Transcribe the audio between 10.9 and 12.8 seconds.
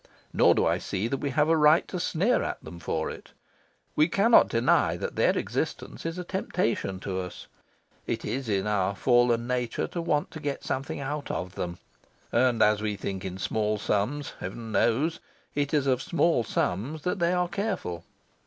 out of them; and,